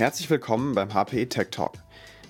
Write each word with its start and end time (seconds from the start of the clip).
Herzlich 0.00 0.30
willkommen 0.30 0.74
beim 0.74 0.94
HPE 0.94 1.28
Tech 1.28 1.48
Talk. 1.50 1.74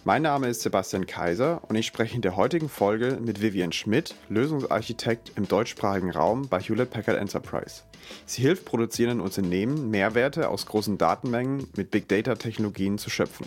Mein 0.03 0.23
Name 0.23 0.49
ist 0.49 0.63
Sebastian 0.63 1.07
Kaiser 1.07 1.63
und 1.69 1.77
ich 1.77 1.87
spreche 1.87 2.17
in 2.17 2.21
der 2.21 2.35
heutigen 2.35 2.69
Folge 2.69 3.19
mit 3.23 3.41
Vivian 3.41 3.71
Schmidt, 3.71 4.17
Lösungsarchitekt 4.29 5.31
im 5.37 5.47
deutschsprachigen 5.47 6.11
Raum 6.11 6.49
bei 6.49 6.59
Hewlett 6.59 6.91
Packard 6.91 7.17
Enterprise. 7.17 7.83
Sie 8.27 8.43
hilft 8.43 8.65
produzierenden 8.65 9.21
Unternehmen, 9.21 9.89
Mehrwerte 9.89 10.49
aus 10.49 10.67
großen 10.67 10.99
Datenmengen 10.99 11.69
mit 11.77 11.93
Big 11.93 12.09
Data 12.09 12.35
Technologien 12.35 12.99
zu 12.99 13.09
schöpfen. 13.09 13.47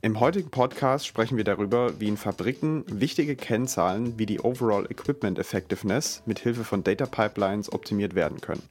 Im 0.00 0.20
heutigen 0.20 0.50
Podcast 0.50 1.04
sprechen 1.04 1.36
wir 1.36 1.42
darüber, 1.42 1.98
wie 1.98 2.06
in 2.06 2.16
Fabriken 2.16 2.84
wichtige 2.86 3.34
Kennzahlen 3.34 4.16
wie 4.16 4.26
die 4.26 4.38
Overall 4.38 4.86
Equipment 4.88 5.40
Effectiveness 5.40 6.22
mit 6.24 6.38
Hilfe 6.38 6.62
von 6.62 6.84
Data 6.84 7.06
Pipelines 7.06 7.72
optimiert 7.72 8.14
werden 8.14 8.40
können. 8.40 8.62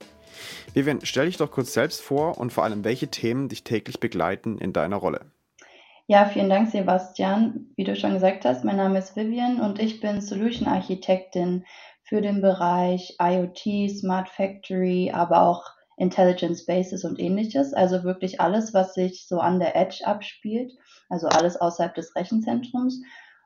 Vivian, 0.73 0.99
stell 1.03 1.25
dich 1.25 1.37
doch 1.37 1.51
kurz 1.51 1.73
selbst 1.73 2.01
vor 2.01 2.37
und 2.37 2.51
vor 2.51 2.63
allem, 2.63 2.83
welche 2.83 3.07
Themen 3.07 3.49
dich 3.49 3.63
täglich 3.63 3.99
begleiten 3.99 4.57
in 4.57 4.73
deiner 4.73 4.97
Rolle. 4.97 5.21
Ja, 6.07 6.25
vielen 6.25 6.49
Dank, 6.49 6.69
Sebastian. 6.69 7.71
Wie 7.75 7.83
du 7.83 7.95
schon 7.95 8.13
gesagt 8.13 8.45
hast, 8.45 8.63
mein 8.63 8.77
Name 8.77 8.99
ist 8.99 9.15
Vivian 9.15 9.59
und 9.59 9.79
ich 9.79 10.01
bin 10.01 10.21
Solution 10.21 10.67
Architektin 10.67 11.65
für 12.03 12.21
den 12.21 12.41
Bereich 12.41 13.17
IoT, 13.19 13.89
Smart 13.89 14.29
Factory, 14.29 15.11
aber 15.11 15.41
auch 15.41 15.63
Intelligent 15.97 16.59
Spaces 16.59 17.05
und 17.05 17.19
ähnliches. 17.19 17.73
Also 17.73 18.03
wirklich 18.03 18.39
alles, 18.39 18.73
was 18.73 18.93
sich 18.93 19.27
so 19.27 19.39
an 19.39 19.59
der 19.59 19.75
Edge 19.75 20.01
abspielt, 20.05 20.73
also 21.09 21.27
alles 21.27 21.57
außerhalb 21.57 21.95
des 21.95 22.15
Rechenzentrums. 22.15 23.01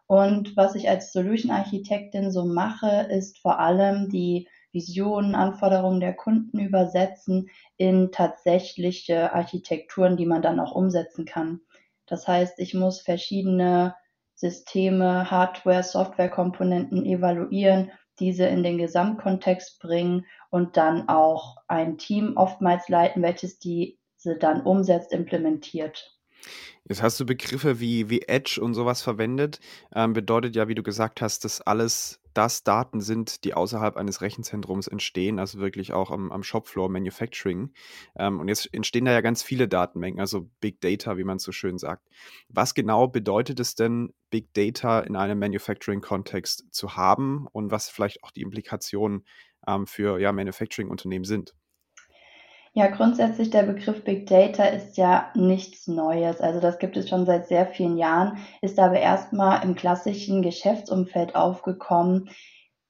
Und 0.07 0.57
was 0.57 0.75
ich 0.75 0.89
als 0.89 1.13
Solution 1.13 1.52
Architektin 1.52 2.31
so 2.31 2.43
mache, 2.43 3.07
ist 3.09 3.39
vor 3.39 3.59
allem 3.59 4.09
die 4.09 4.47
Visionen, 4.71 5.35
Anforderungen 5.35 5.99
der 5.99 6.13
Kunden 6.13 6.59
übersetzen 6.59 7.49
in 7.77 8.11
tatsächliche 8.11 9.33
Architekturen, 9.33 10.17
die 10.17 10.25
man 10.25 10.41
dann 10.41 10.59
auch 10.59 10.73
umsetzen 10.73 11.25
kann. 11.25 11.61
Das 12.05 12.27
heißt, 12.27 12.59
ich 12.59 12.73
muss 12.73 13.02
verschiedene 13.02 13.95
Systeme, 14.35 15.29
Hardware, 15.29 15.83
Softwarekomponenten 15.83 17.05
evaluieren, 17.05 17.91
diese 18.19 18.45
in 18.45 18.63
den 18.63 18.77
Gesamtkontext 18.77 19.79
bringen 19.79 20.25
und 20.49 20.77
dann 20.77 21.07
auch 21.09 21.57
ein 21.67 21.97
Team 21.97 22.35
oftmals 22.35 22.89
leiten, 22.89 23.22
welches 23.22 23.59
diese 23.59 24.38
dann 24.39 24.61
umsetzt, 24.61 25.11
implementiert. 25.11 26.17
Jetzt 26.88 27.03
hast 27.03 27.19
du 27.19 27.25
Begriffe 27.25 27.79
wie, 27.79 28.09
wie 28.09 28.22
Edge 28.23 28.59
und 28.61 28.73
sowas 28.73 29.01
verwendet. 29.01 29.59
Ähm, 29.94 30.13
bedeutet 30.13 30.55
ja, 30.55 30.67
wie 30.67 30.75
du 30.75 30.83
gesagt 30.83 31.22
hast, 31.22 31.45
dass 31.45 31.61
alles 31.61 32.19
das 32.33 32.63
Daten 32.63 33.02
sind, 33.02 33.44
die 33.44 33.53
außerhalb 33.53 33.97
eines 33.97 34.22
Rechenzentrums 34.22 34.88
entstehen, 34.88 35.39
also 35.39 35.59
wirklich 35.59 35.94
auch 35.94 36.11
am, 36.11 36.31
am 36.31 36.44
Shopfloor 36.44 36.89
Manufacturing. 36.89 37.73
Ähm, 38.16 38.39
und 38.39 38.47
jetzt 38.47 38.73
entstehen 38.73 39.05
da 39.05 39.11
ja 39.11 39.22
ganz 39.22 39.44
viele 39.44 39.67
Datenmengen, 39.67 40.19
also 40.19 40.50
Big 40.59 40.81
Data, 40.81 41.17
wie 41.17 41.23
man 41.23 41.39
so 41.39 41.52
schön 41.52 41.77
sagt. 41.77 42.07
Was 42.47 42.73
genau 42.73 43.07
bedeutet 43.07 43.59
es 43.59 43.75
denn, 43.75 44.13
Big 44.30 44.53
Data 44.53 45.00
in 45.00 45.16
einem 45.16 45.39
Manufacturing-Kontext 45.39 46.66
zu 46.72 46.95
haben 46.95 47.47
und 47.52 47.72
was 47.72 47.89
vielleicht 47.89 48.23
auch 48.23 48.31
die 48.31 48.41
Implikationen 48.41 49.25
ähm, 49.67 49.88
für 49.88 50.19
ja, 50.19 50.31
Manufacturing-Unternehmen 50.31 51.25
sind? 51.25 51.55
Ja, 52.73 52.88
grundsätzlich 52.88 53.50
der 53.50 53.64
Begriff 53.64 54.03
Big 54.03 54.28
Data 54.28 54.64
ist 54.64 54.98
ja 54.98 55.31
nichts 55.34 55.88
Neues. 55.88 56.39
Also 56.39 56.59
das 56.59 56.78
gibt 56.78 56.98
es 56.98 57.09
schon 57.09 57.25
seit 57.25 57.48
sehr 57.48 57.66
vielen 57.66 57.98
Jahren, 57.98 58.38
ist 58.62 58.80
aber 58.80 59.00
erstmal 59.00 59.64
im 59.64 59.75
klassischen 59.75 60.42
Geschäftsumfeld 60.44 61.36
aufgekommen, 61.36 62.30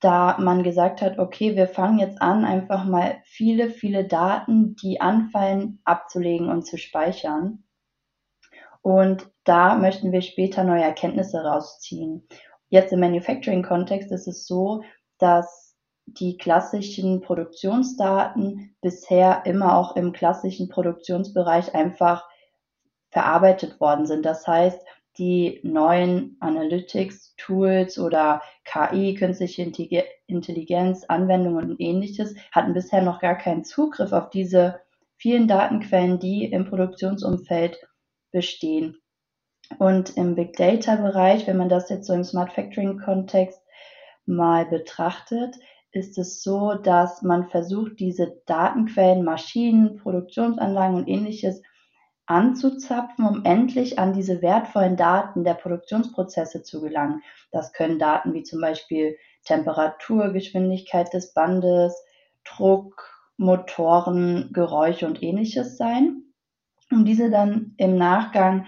da 0.02 0.38
man 0.38 0.64
gesagt 0.64 1.02
hat, 1.02 1.18
okay, 1.18 1.56
wir 1.56 1.68
fangen 1.68 2.00
jetzt 2.00 2.22
an, 2.22 2.46
einfach 2.46 2.86
mal 2.86 3.22
viele, 3.26 3.70
viele 3.70 4.06
Daten, 4.06 4.76
die 4.76 5.02
anfallen, 5.02 5.82
abzulegen 5.86 6.50
und 6.50 6.66
zu 6.66 6.78
speichern. 6.78 7.64
Und 8.82 9.30
da 9.44 9.76
möchten 9.76 10.12
wir 10.12 10.22
später 10.22 10.64
neue 10.64 10.84
Erkenntnisse 10.84 11.44
rausziehen. 11.44 12.28
Jetzt 12.70 12.94
im 12.94 13.00
Manufacturing-Kontext 13.00 14.12
ist 14.12 14.28
es 14.28 14.46
so, 14.46 14.84
dass 15.18 15.69
die 16.14 16.38
klassischen 16.38 17.22
Produktionsdaten 17.22 18.76
bisher 18.82 19.44
immer 19.46 19.78
auch 19.78 19.96
im 19.96 20.14
klassischen 20.14 20.70
Produktionsbereich 20.70 21.76
einfach 21.76 22.28
verarbeitet 23.12 23.80
worden 23.80 24.06
sind. 24.06 24.26
Das 24.26 24.48
heißt, 24.48 24.80
die 25.18 25.60
neuen 25.64 26.38
Analytics-Tools 26.40 28.00
oder 28.00 28.42
KI, 28.64 29.16
künstliche 29.16 29.64
Intelligenz, 30.28 31.04
Anwendungen 31.06 31.72
und 31.72 31.82
ähnliches 31.82 32.36
hatten 32.52 32.74
bisher 32.74 33.02
noch 33.02 33.20
gar 33.20 33.36
keinen 33.36 33.66
Zugriff 33.66 34.14
auf 34.14 34.30
diese 34.30 34.80
vielen 35.18 35.48
Datenquellen, 35.48 36.20
die 36.20 36.46
im 36.46 36.66
Produktionsumfeld 36.66 37.78
bestehen. 38.32 38.98
Und 39.78 40.16
im 40.18 40.36
Big 40.36 40.56
Data-Bereich, 40.56 41.46
wenn 41.46 41.58
man 41.58 41.70
das 41.70 41.90
jetzt 41.90 42.08
so 42.08 42.14
im 42.14 42.24
Smart 42.24 42.54
Factoring-Kontext 42.54 43.62
mal 44.26 44.66
betrachtet, 44.66 45.56
ist 45.92 46.18
es 46.18 46.44
so, 46.44 46.76
dass 46.76 47.22
man 47.22 47.50
versucht, 47.50 48.00
diese 48.00 48.42
Datenquellen, 48.46 49.24
Maschinen, 49.24 49.98
Produktionsanlagen 49.98 50.96
und 50.96 51.08
ähnliches 51.08 51.62
anzuzapfen, 52.28 53.26
um 53.26 53.44
endlich 53.44 53.98
an 53.98 54.14
diese 54.14 54.44
wertvollen 54.44 54.96
Daten 54.96 55.44
der 55.44 55.56
Produktionsprozesse 55.56 56.62
zu 56.62 56.80
gelangen. 56.80 57.24
Das 57.52 57.74
können 57.74 57.98
Daten 57.98 58.34
wie 58.34 58.44
zum 58.44 58.62
Beispiel 58.62 59.18
Temperatur, 59.46 60.32
Geschwindigkeit 60.32 61.12
des 61.12 61.34
Bandes, 61.34 61.96
Druck, 62.44 63.12
Motoren, 63.38 64.52
Geräusche 64.54 65.08
und 65.08 65.24
ähnliches 65.24 65.78
sein, 65.78 66.24
um 66.92 67.04
diese 67.04 67.32
dann 67.32 67.74
im 67.78 67.96
Nachgang 67.96 68.68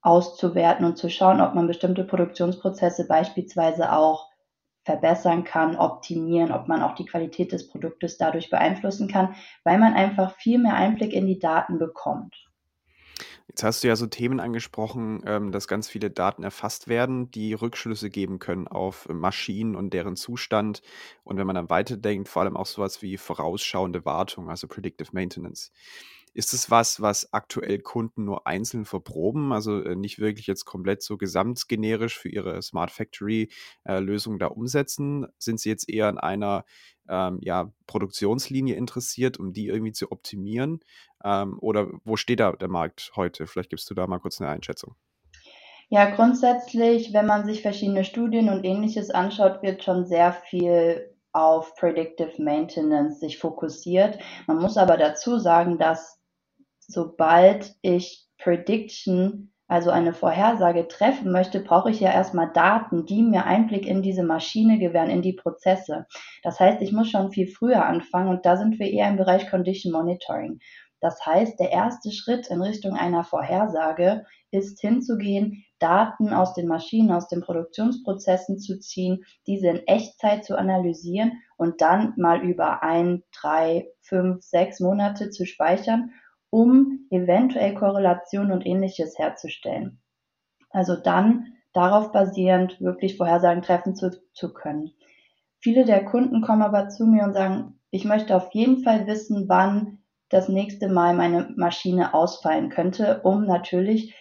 auszuwerten 0.00 0.84
und 0.84 0.98
zu 0.98 1.08
schauen, 1.08 1.40
ob 1.40 1.54
man 1.54 1.68
bestimmte 1.68 2.02
Produktionsprozesse 2.02 3.06
beispielsweise 3.06 3.92
auch 3.92 4.28
verbessern 4.86 5.42
kann, 5.42 5.76
optimieren, 5.76 6.52
ob 6.52 6.68
man 6.68 6.80
auch 6.80 6.94
die 6.94 7.04
Qualität 7.04 7.50
des 7.50 7.68
Produktes 7.68 8.18
dadurch 8.18 8.50
beeinflussen 8.50 9.08
kann, 9.08 9.34
weil 9.64 9.78
man 9.78 9.94
einfach 9.94 10.36
viel 10.36 10.58
mehr 10.58 10.74
Einblick 10.74 11.12
in 11.12 11.26
die 11.26 11.40
Daten 11.40 11.78
bekommt. 11.78 12.45
Jetzt 13.48 13.62
hast 13.62 13.84
du 13.84 13.88
ja 13.88 13.94
so 13.96 14.06
Themen 14.06 14.40
angesprochen, 14.40 15.22
ähm, 15.24 15.52
dass 15.52 15.68
ganz 15.68 15.88
viele 15.88 16.10
Daten 16.10 16.42
erfasst 16.42 16.88
werden, 16.88 17.30
die 17.30 17.54
Rückschlüsse 17.54 18.10
geben 18.10 18.38
können 18.40 18.66
auf 18.66 19.08
Maschinen 19.08 19.76
und 19.76 19.94
deren 19.94 20.16
Zustand. 20.16 20.82
Und 21.22 21.36
wenn 21.36 21.46
man 21.46 21.54
dann 21.54 21.70
weiterdenkt, 21.70 22.28
vor 22.28 22.42
allem 22.42 22.56
auch 22.56 22.66
sowas 22.66 23.02
wie 23.02 23.16
vorausschauende 23.16 24.04
Wartung, 24.04 24.50
also 24.50 24.66
Predictive 24.66 25.10
Maintenance. 25.12 25.70
Ist 26.34 26.52
es 26.52 26.70
was, 26.70 27.00
was 27.00 27.32
aktuell 27.32 27.78
Kunden 27.78 28.24
nur 28.24 28.46
einzeln 28.46 28.84
verproben, 28.84 29.52
also 29.52 29.80
äh, 29.82 29.96
nicht 29.96 30.18
wirklich 30.18 30.46
jetzt 30.46 30.66
komplett 30.66 31.02
so 31.02 31.16
gesamtgenerisch 31.16 32.18
für 32.18 32.28
ihre 32.28 32.60
Smart 32.60 32.90
Factory 32.90 33.48
äh, 33.84 34.02
da 34.38 34.46
umsetzen? 34.48 35.26
Sind 35.38 35.60
sie 35.60 35.70
jetzt 35.70 35.88
eher 35.88 36.08
an 36.08 36.18
einer 36.18 36.66
ähm, 37.08 37.38
ja, 37.42 37.72
Produktionslinie 37.86 38.74
interessiert, 38.74 39.38
um 39.38 39.52
die 39.52 39.66
irgendwie 39.66 39.92
zu 39.92 40.12
optimieren? 40.12 40.80
Ähm, 41.24 41.58
oder 41.60 41.88
wo 42.04 42.16
steht 42.16 42.40
da 42.40 42.52
der 42.52 42.68
Markt 42.68 43.12
heute? 43.16 43.46
Vielleicht 43.46 43.70
gibst 43.70 43.88
du 43.90 43.94
da 43.94 44.06
mal 44.06 44.18
kurz 44.18 44.40
eine 44.40 44.50
Einschätzung. 44.50 44.94
Ja, 45.88 46.10
grundsätzlich, 46.10 47.12
wenn 47.12 47.26
man 47.26 47.46
sich 47.46 47.62
verschiedene 47.62 48.04
Studien 48.04 48.48
und 48.48 48.64
ähnliches 48.64 49.10
anschaut, 49.10 49.62
wird 49.62 49.84
schon 49.84 50.04
sehr 50.04 50.32
viel 50.32 51.14
auf 51.32 51.74
Predictive 51.76 52.42
Maintenance 52.42 53.20
sich 53.20 53.38
fokussiert. 53.38 54.18
Man 54.46 54.58
muss 54.58 54.76
aber 54.76 54.96
dazu 54.96 55.38
sagen, 55.38 55.78
dass 55.78 56.18
sobald 56.78 57.76
ich 57.82 58.26
Prediction, 58.38 59.52
also 59.68 59.90
eine 59.90 60.12
Vorhersage 60.12 60.86
treffen 60.88 61.32
möchte, 61.32 61.60
brauche 61.60 61.90
ich 61.90 62.00
ja 62.00 62.12
erstmal 62.12 62.50
Daten, 62.52 63.04
die 63.06 63.22
mir 63.22 63.44
Einblick 63.44 63.86
in 63.86 64.02
diese 64.02 64.22
Maschine 64.22 64.78
gewähren, 64.78 65.10
in 65.10 65.22
die 65.22 65.32
Prozesse. 65.32 66.06
Das 66.42 66.60
heißt, 66.60 66.80
ich 66.82 66.92
muss 66.92 67.10
schon 67.10 67.32
viel 67.32 67.48
früher 67.48 67.84
anfangen 67.84 68.28
und 68.28 68.46
da 68.46 68.56
sind 68.56 68.78
wir 68.78 68.90
eher 68.90 69.08
im 69.08 69.16
Bereich 69.16 69.50
Condition 69.50 69.92
Monitoring. 69.92 70.60
Das 71.00 71.24
heißt, 71.26 71.60
der 71.60 71.72
erste 71.72 72.10
Schritt 72.10 72.48
in 72.48 72.62
Richtung 72.62 72.94
einer 72.94 73.24
Vorhersage 73.24 74.24
ist 74.50 74.80
hinzugehen, 74.80 75.64
Daten 75.78 76.32
aus 76.32 76.54
den 76.54 76.68
Maschinen, 76.68 77.12
aus 77.12 77.28
den 77.28 77.42
Produktionsprozessen 77.42 78.58
zu 78.58 78.78
ziehen, 78.78 79.24
diese 79.46 79.68
in 79.68 79.86
Echtzeit 79.86 80.44
zu 80.44 80.56
analysieren 80.56 81.32
und 81.56 81.82
dann 81.82 82.14
mal 82.16 82.40
über 82.42 82.82
ein, 82.82 83.22
drei, 83.38 83.88
fünf, 84.00 84.42
sechs 84.42 84.80
Monate 84.80 85.28
zu 85.30 85.44
speichern 85.44 86.12
um 86.56 87.06
eventuell 87.10 87.74
Korrelationen 87.74 88.50
und 88.50 88.64
ähnliches 88.64 89.18
herzustellen. 89.18 90.00
Also 90.70 90.96
dann 90.96 91.52
darauf 91.74 92.12
basierend 92.12 92.80
wirklich 92.80 93.18
Vorhersagen 93.18 93.60
treffen 93.60 93.94
zu, 93.94 94.10
zu 94.32 94.54
können. 94.54 94.94
Viele 95.60 95.84
der 95.84 96.06
Kunden 96.06 96.40
kommen 96.40 96.62
aber 96.62 96.88
zu 96.88 97.04
mir 97.04 97.24
und 97.24 97.34
sagen, 97.34 97.78
ich 97.90 98.06
möchte 98.06 98.34
auf 98.34 98.54
jeden 98.54 98.82
Fall 98.82 99.06
wissen, 99.06 99.50
wann 99.50 99.98
das 100.30 100.48
nächste 100.48 100.88
Mal 100.88 101.12
meine 101.12 101.52
Maschine 101.56 102.14
ausfallen 102.14 102.70
könnte, 102.70 103.20
um 103.20 103.44
natürlich 103.44 104.14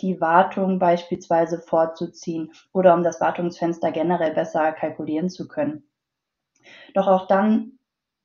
die 0.00 0.22
Wartung 0.22 0.78
beispielsweise 0.78 1.58
vorzuziehen 1.58 2.50
oder 2.72 2.94
um 2.94 3.02
das 3.02 3.20
Wartungsfenster 3.20 3.92
generell 3.92 4.32
besser 4.32 4.72
kalkulieren 4.72 5.28
zu 5.28 5.48
können. 5.48 5.84
Doch 6.94 7.08
auch 7.08 7.26
dann 7.26 7.78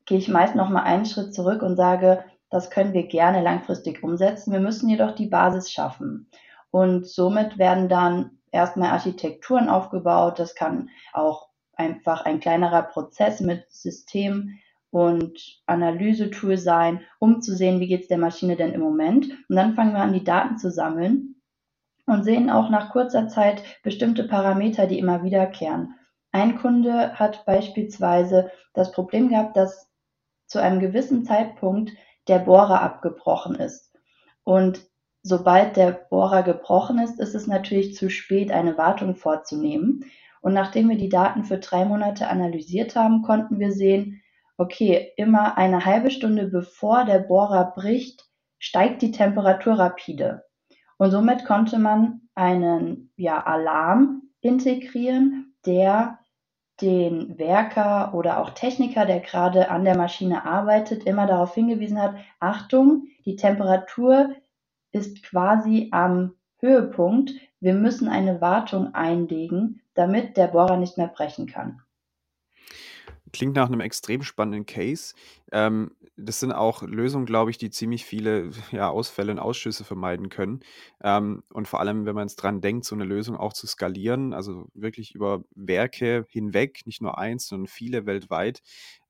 gehe 0.06 0.18
ich 0.18 0.30
meist 0.30 0.56
noch 0.56 0.70
mal 0.70 0.84
einen 0.84 1.06
Schritt 1.06 1.34
zurück 1.34 1.62
und 1.62 1.76
sage, 1.76 2.24
Das 2.54 2.70
können 2.70 2.94
wir 2.94 3.08
gerne 3.08 3.42
langfristig 3.42 4.04
umsetzen. 4.04 4.54
Wir 4.54 4.60
müssen 4.60 4.88
jedoch 4.88 5.16
die 5.16 5.26
Basis 5.26 5.72
schaffen. 5.72 6.30
Und 6.70 7.08
somit 7.08 7.58
werden 7.58 7.90
dann 7.90 8.38
erstmal 8.52 8.92
Architekturen 8.92 9.70
aufgebaut. 9.70 10.38
Das 10.38 10.54
kann 10.54 10.92
auch 11.14 11.50
einfach 11.74 12.26
ein 12.26 12.40
kleinerer 12.40 12.84
Prozess 12.84 13.42
mit 13.42 13.66
System 13.72 14.60
und 14.92 15.64
Analysetool 15.66 16.58
sein, 16.58 17.02
um 17.18 17.42
zu 17.42 17.56
sehen, 17.56 17.80
wie 17.80 17.88
geht 17.88 18.02
es 18.02 18.08
der 18.08 18.20
Maschine 18.20 18.56
denn 18.56 18.74
im 18.74 18.82
Moment. 18.82 19.32
Und 19.50 19.56
dann 19.56 19.74
fangen 19.74 19.94
wir 19.94 20.02
an, 20.02 20.14
die 20.14 20.24
Daten 20.24 20.60
zu 20.60 20.70
sammeln 20.70 21.42
und 22.06 22.24
sehen 22.24 22.52
auch 22.52 22.70
nach 22.70 22.92
kurzer 22.92 23.30
Zeit 23.30 23.64
bestimmte 23.82 24.26
Parameter, 24.26 24.86
die 24.86 25.00
immer 25.00 25.24
wiederkehren. 25.24 25.96
Ein 26.32 26.60
Kunde 26.60 27.16
hat 27.16 27.48
beispielsweise 27.48 28.52
das 28.74 28.92
Problem 28.92 29.30
gehabt, 29.30 29.58
dass 29.58 29.90
zu 30.46 30.62
einem 30.62 30.80
gewissen 30.80 31.26
Zeitpunkt 31.26 31.94
der 32.28 32.40
Bohrer 32.40 32.82
abgebrochen 32.82 33.56
ist. 33.56 33.94
Und 34.44 34.82
sobald 35.22 35.78
der 35.78 35.92
Bohrer 35.92 36.44
gebrochen 36.44 37.00
ist, 37.00 37.20
ist 37.20 37.36
es 37.36 37.48
natürlich 37.48 37.96
zu 37.96 38.10
spät, 38.10 38.52
eine 38.52 38.78
Wartung 38.78 39.16
vorzunehmen. 39.16 40.06
Und 40.42 40.54
nachdem 40.54 40.90
wir 40.90 40.98
die 40.98 41.10
Daten 41.10 41.46
für 41.46 41.58
drei 41.58 41.86
Monate 41.86 42.28
analysiert 42.28 42.96
haben, 42.96 43.22
konnten 43.22 43.60
wir 43.60 43.72
sehen, 43.72 44.22
okay, 44.58 45.12
immer 45.16 45.58
eine 45.58 45.86
halbe 45.86 46.12
Stunde 46.12 46.48
bevor 46.48 47.06
der 47.06 47.20
Bohrer 47.20 47.74
bricht, 47.76 48.26
steigt 48.60 49.02
die 49.02 49.12
Temperatur 49.12 49.80
rapide. 49.80 50.44
Und 50.98 51.12
somit 51.12 51.46
konnte 51.46 51.80
man 51.80 52.22
einen 52.36 53.12
ja, 53.16 53.44
Alarm 53.44 54.24
integrieren, 54.42 55.56
der 55.66 56.20
den 56.82 57.38
Werker 57.38 58.14
oder 58.14 58.40
auch 58.40 58.52
Techniker, 58.52 59.06
der 59.06 59.20
gerade 59.20 59.70
an 59.70 59.84
der 59.84 59.98
Maschine 59.98 60.46
arbeitet, 60.46 61.04
immer 61.04 61.28
darauf 61.28 61.54
hingewiesen 61.54 62.02
hat, 62.02 62.16
Achtung, 62.40 63.08
die 63.26 63.36
Temperatur 63.36 64.36
ist 64.92 65.24
quasi 65.24 65.90
am 65.92 66.36
Höhepunkt. 66.58 67.32
Wir 67.60 67.74
müssen 67.74 68.08
eine 68.08 68.42
Wartung 68.42 68.94
einlegen, 68.94 69.82
damit 69.94 70.38
der 70.38 70.48
Bohrer 70.48 70.78
nicht 70.78 70.98
mehr 70.98 71.08
brechen 71.08 71.48
kann. 71.48 71.82
Klingt 73.32 73.56
nach 73.56 73.68
einem 73.68 73.82
extrem 73.82 74.22
spannenden 74.22 74.66
Case. 74.66 75.16
Ähm, 75.52 75.92
das 76.16 76.40
sind 76.40 76.52
auch 76.52 76.84
Lösungen, 76.84 77.26
glaube 77.26 77.50
ich, 77.50 77.58
die 77.58 77.72
ziemlich 77.72 78.06
viele 78.06 78.52
ja, 78.72 78.90
Ausfälle 78.90 79.32
und 79.32 79.40
Ausschüsse 79.40 79.84
vermeiden 79.84 80.30
können. 80.30 80.62
Ähm, 81.02 81.44
und 81.50 81.68
vor 81.68 81.80
allem, 81.80 82.06
wenn 82.06 82.16
man 82.16 82.28
jetzt 82.28 82.36
dran 82.36 82.62
denkt, 82.62 82.86
so 82.86 82.96
eine 82.96 83.04
Lösung 83.04 83.36
auch 83.36 83.54
zu 83.54 83.66
skalieren, 83.66 84.34
also 84.34 84.68
wirklich 84.74 85.16
über 85.16 85.44
Werke 85.56 86.26
hinweg, 86.30 86.82
nicht 86.86 87.02
nur 87.02 87.18
eins, 87.18 87.48
sondern 87.48 87.68
viele 87.68 88.06
weltweit, 88.06 88.62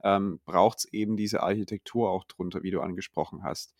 ähm, 0.03 0.39
braucht 0.45 0.79
es 0.79 0.85
eben 0.93 1.17
diese 1.17 1.43
Architektur 1.43 2.09
auch 2.09 2.23
drunter, 2.23 2.63
wie 2.63 2.71
du 2.71 2.81
angesprochen 2.81 3.43
hast. 3.43 3.75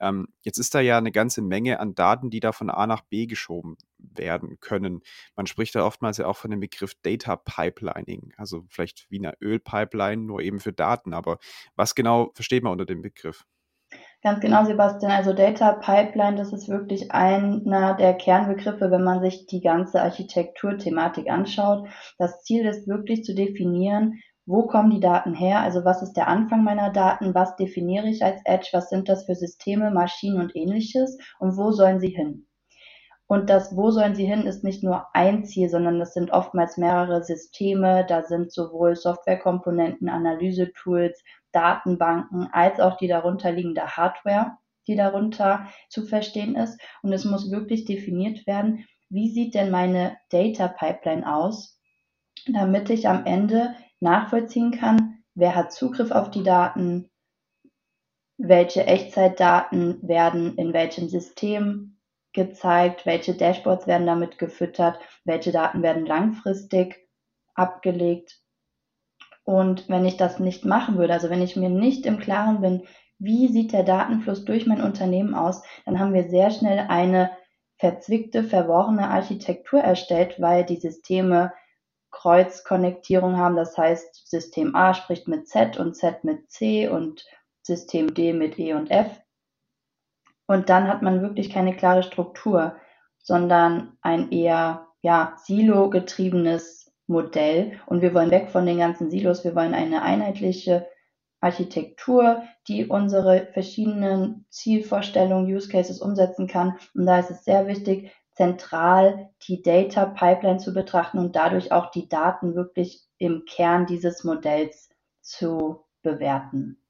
Ähm, 0.00 0.28
jetzt 0.42 0.58
ist 0.58 0.74
da 0.74 0.80
ja 0.80 0.98
eine 0.98 1.12
ganze 1.12 1.42
Menge 1.42 1.80
an 1.80 1.94
Daten, 1.94 2.30
die 2.30 2.40
da 2.40 2.52
von 2.52 2.70
A 2.70 2.86
nach 2.86 3.02
B 3.02 3.26
geschoben 3.26 3.76
werden 4.14 4.58
können. 4.60 5.00
Man 5.36 5.46
spricht 5.46 5.74
da 5.74 5.84
oftmals 5.84 6.18
ja 6.18 6.26
auch 6.26 6.36
von 6.36 6.50
dem 6.50 6.60
Begriff 6.60 6.94
Data 7.02 7.36
Pipelining, 7.36 8.32
also 8.36 8.64
vielleicht 8.68 9.10
wie 9.10 9.18
eine 9.18 9.34
Ölpipeline, 9.40 10.22
nur 10.22 10.40
eben 10.40 10.60
für 10.60 10.72
Daten. 10.72 11.14
Aber 11.14 11.38
was 11.76 11.94
genau 11.94 12.30
versteht 12.34 12.62
man 12.62 12.72
unter 12.72 12.86
dem 12.86 13.02
Begriff? 13.02 13.44
Ganz 14.22 14.40
genau, 14.40 14.64
Sebastian. 14.64 15.12
Also 15.12 15.34
Data 15.34 15.72
Pipeline, 15.72 16.36
das 16.36 16.52
ist 16.52 16.68
wirklich 16.68 17.12
einer 17.12 17.94
der 17.94 18.14
Kernbegriffe, 18.14 18.90
wenn 18.90 19.04
man 19.04 19.20
sich 19.20 19.46
die 19.46 19.60
ganze 19.60 20.00
Architekturthematik 20.00 21.30
anschaut. 21.30 21.86
Das 22.16 22.42
Ziel 22.42 22.64
ist 22.64 22.88
wirklich 22.88 23.22
zu 23.22 23.34
definieren, 23.34 24.20
wo 24.46 24.66
kommen 24.66 24.90
die 24.90 25.00
Daten 25.00 25.34
her? 25.34 25.60
Also 25.60 25.84
was 25.84 26.02
ist 26.02 26.14
der 26.14 26.28
Anfang 26.28 26.64
meiner 26.64 26.90
Daten? 26.90 27.34
Was 27.34 27.56
definiere 27.56 28.08
ich 28.08 28.24
als 28.24 28.40
Edge? 28.44 28.68
Was 28.72 28.88
sind 28.88 29.08
das 29.08 29.26
für 29.26 29.34
Systeme, 29.34 29.90
Maschinen 29.90 30.40
und 30.40 30.56
ähnliches? 30.56 31.18
Und 31.38 31.56
wo 31.56 31.72
sollen 31.72 32.00
sie 32.00 32.08
hin? 32.08 32.46
Und 33.26 33.48
das 33.48 33.74
Wo 33.74 33.90
sollen 33.90 34.14
sie 34.14 34.26
hin 34.26 34.46
ist 34.46 34.64
nicht 34.64 34.82
nur 34.82 35.06
ein 35.14 35.44
Ziel, 35.44 35.68
sondern 35.70 36.00
es 36.00 36.12
sind 36.12 36.30
oftmals 36.30 36.76
mehrere 36.76 37.24
Systeme. 37.24 38.04
Da 38.06 38.22
sind 38.22 38.52
sowohl 38.52 38.96
Softwarekomponenten, 38.96 40.08
Analysetools, 40.08 41.22
Datenbanken 41.52 42.48
als 42.52 42.80
auch 42.80 42.96
die 42.96 43.08
darunterliegende 43.08 43.96
Hardware, 43.96 44.58
die 44.86 44.96
darunter 44.96 45.68
zu 45.88 46.04
verstehen 46.04 46.54
ist. 46.54 46.78
Und 47.02 47.12
es 47.12 47.24
muss 47.24 47.50
wirklich 47.50 47.86
definiert 47.86 48.46
werden, 48.46 48.84
wie 49.08 49.30
sieht 49.30 49.54
denn 49.54 49.70
meine 49.70 50.16
Data 50.30 50.68
Pipeline 50.68 51.32
aus, 51.32 51.80
damit 52.46 52.90
ich 52.90 53.08
am 53.08 53.24
Ende 53.24 53.74
nachvollziehen 54.00 54.72
kann, 54.72 55.24
wer 55.34 55.54
hat 55.54 55.72
Zugriff 55.72 56.10
auf 56.10 56.30
die 56.30 56.42
Daten, 56.42 57.10
welche 58.36 58.86
Echtzeitdaten 58.86 60.06
werden 60.06 60.56
in 60.56 60.72
welchem 60.72 61.08
System 61.08 61.93
gezeigt, 62.34 63.06
welche 63.06 63.34
Dashboards 63.34 63.86
werden 63.86 64.06
damit 64.06 64.38
gefüttert, 64.38 64.98
welche 65.24 65.52
Daten 65.52 65.82
werden 65.82 66.04
langfristig 66.04 67.08
abgelegt. 67.54 68.40
Und 69.44 69.88
wenn 69.88 70.04
ich 70.04 70.16
das 70.16 70.38
nicht 70.38 70.64
machen 70.64 70.98
würde, 70.98 71.12
also 71.12 71.30
wenn 71.30 71.42
ich 71.42 71.56
mir 71.56 71.70
nicht 71.70 72.06
im 72.06 72.18
Klaren 72.18 72.60
bin, 72.60 72.82
wie 73.18 73.48
sieht 73.48 73.72
der 73.72 73.84
Datenfluss 73.84 74.44
durch 74.44 74.66
mein 74.66 74.82
Unternehmen 74.82 75.34
aus, 75.34 75.62
dann 75.86 75.98
haben 75.98 76.12
wir 76.12 76.28
sehr 76.28 76.50
schnell 76.50 76.86
eine 76.88 77.30
verzwickte, 77.78 78.42
verworrene 78.44 79.08
Architektur 79.08 79.80
erstellt, 79.80 80.40
weil 80.40 80.64
die 80.64 80.76
Systeme 80.76 81.52
Kreuzkonnektierung 82.10 83.36
haben. 83.36 83.56
Das 83.56 83.76
heißt, 83.76 84.28
System 84.28 84.74
A 84.74 84.94
spricht 84.94 85.28
mit 85.28 85.48
Z 85.48 85.78
und 85.78 85.94
Z 85.94 86.24
mit 86.24 86.50
C 86.50 86.88
und 86.88 87.24
System 87.62 88.14
D 88.14 88.32
mit 88.32 88.58
E 88.58 88.74
und 88.74 88.90
F. 88.90 89.20
Und 90.46 90.68
dann 90.68 90.88
hat 90.88 91.02
man 91.02 91.22
wirklich 91.22 91.50
keine 91.50 91.74
klare 91.74 92.02
Struktur, 92.02 92.76
sondern 93.18 93.96
ein 94.02 94.30
eher 94.30 94.88
ja, 95.00 95.34
Silo-getriebenes 95.38 96.92
Modell. 97.06 97.80
Und 97.86 98.02
wir 98.02 98.14
wollen 98.14 98.30
weg 98.30 98.50
von 98.50 98.66
den 98.66 98.78
ganzen 98.78 99.10
Silos. 99.10 99.44
Wir 99.44 99.54
wollen 99.54 99.74
eine 99.74 100.02
einheitliche 100.02 100.86
Architektur, 101.40 102.42
die 102.68 102.86
unsere 102.86 103.48
verschiedenen 103.52 104.46
Zielvorstellungen, 104.48 105.54
Use 105.54 105.68
Cases 105.68 106.00
umsetzen 106.00 106.46
kann. 106.46 106.78
Und 106.94 107.06
da 107.06 107.18
ist 107.18 107.30
es 107.30 107.44
sehr 107.44 107.66
wichtig, 107.66 108.10
zentral 108.32 109.30
die 109.46 109.62
Data 109.62 110.06
Pipeline 110.06 110.58
zu 110.58 110.72
betrachten 110.72 111.18
und 111.18 111.36
dadurch 111.36 111.70
auch 111.70 111.90
die 111.90 112.08
Daten 112.08 112.54
wirklich 112.54 113.02
im 113.18 113.44
Kern 113.46 113.86
dieses 113.86 114.24
Modells 114.24 114.88
zu 115.20 115.84
bewerten. 116.02 116.83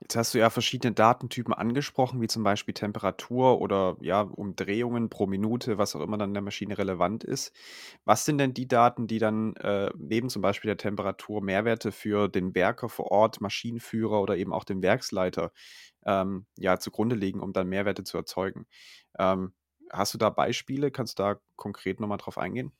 Jetzt 0.00 0.14
hast 0.14 0.32
du 0.34 0.38
ja 0.38 0.48
verschiedene 0.48 0.92
Datentypen 0.94 1.52
angesprochen, 1.52 2.20
wie 2.20 2.28
zum 2.28 2.44
Beispiel 2.44 2.72
Temperatur 2.72 3.60
oder 3.60 3.96
ja, 4.00 4.20
Umdrehungen 4.20 5.10
pro 5.10 5.26
Minute, 5.26 5.76
was 5.76 5.96
auch 5.96 6.00
immer 6.00 6.16
dann 6.16 6.34
der 6.34 6.42
Maschine 6.42 6.78
relevant 6.78 7.24
ist. 7.24 7.52
Was 8.04 8.24
sind 8.24 8.38
denn 8.38 8.54
die 8.54 8.68
Daten, 8.68 9.08
die 9.08 9.18
dann 9.18 9.56
äh, 9.56 9.90
neben 9.96 10.28
zum 10.30 10.40
Beispiel 10.40 10.68
der 10.68 10.76
Temperatur 10.76 11.42
Mehrwerte 11.42 11.90
für 11.90 12.28
den 12.28 12.54
Werker 12.54 12.88
vor 12.88 13.10
Ort, 13.10 13.40
Maschinenführer 13.40 14.20
oder 14.22 14.36
eben 14.36 14.52
auch 14.52 14.64
den 14.64 14.82
Werksleiter 14.82 15.52
ähm, 16.06 16.46
ja, 16.56 16.78
zugrunde 16.78 17.16
liegen, 17.16 17.40
um 17.40 17.52
dann 17.52 17.68
Mehrwerte 17.68 18.04
zu 18.04 18.16
erzeugen? 18.18 18.66
Ähm, 19.18 19.52
Hast 19.90 20.12
du 20.12 20.18
da 20.18 20.28
Beispiele? 20.30 20.90
Kannst 20.90 21.18
du 21.18 21.22
da 21.22 21.40
konkret 21.56 21.98
nochmal 21.98 22.18
drauf 22.18 22.36
eingehen? 22.38 22.72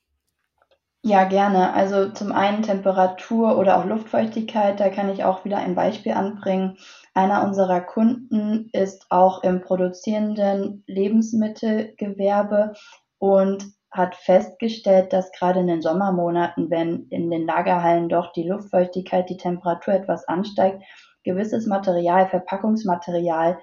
Ja, 1.03 1.23
gerne. 1.23 1.73
Also 1.73 2.09
zum 2.11 2.31
einen 2.33 2.61
Temperatur 2.61 3.57
oder 3.57 3.77
auch 3.77 3.85
Luftfeuchtigkeit, 3.85 4.79
da 4.81 4.89
kann 4.89 5.09
ich 5.09 5.23
auch 5.23 5.45
wieder 5.45 5.57
ein 5.57 5.73
Beispiel 5.75 6.11
anbringen. 6.11 6.77
Einer 7.13 7.43
unserer 7.43 7.79
Kunden 7.79 8.69
ist 8.73 9.05
auch 9.09 9.41
im 9.43 9.61
produzierenden 9.61 10.83
Lebensmittelgewerbe 10.87 12.73
und 13.17 13.65
hat 13.91 14.15
festgestellt, 14.15 15.13
dass 15.13 15.31
gerade 15.31 15.61
in 15.61 15.67
den 15.67 15.81
Sommermonaten, 15.81 16.69
wenn 16.69 17.07
in 17.09 17.29
den 17.31 17.45
Lagerhallen 17.47 18.09
doch 18.09 18.33
die 18.33 18.47
Luftfeuchtigkeit, 18.47 19.29
die 19.29 19.37
Temperatur 19.37 19.93
etwas 19.93 20.27
ansteigt, 20.27 20.83
gewisses 21.23 21.65
Material, 21.65 22.27
Verpackungsmaterial 22.27 23.57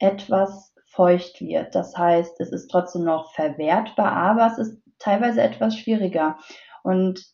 etwas 0.00 0.74
feucht 0.86 1.40
wird. 1.40 1.74
Das 1.74 1.96
heißt, 1.96 2.38
es 2.40 2.52
ist 2.52 2.68
trotzdem 2.68 3.04
noch 3.04 3.32
verwertbar, 3.34 4.12
aber 4.12 4.46
es 4.48 4.58
ist 4.58 4.81
teilweise 5.02 5.42
etwas 5.42 5.76
schwieriger. 5.76 6.38
Und 6.82 7.24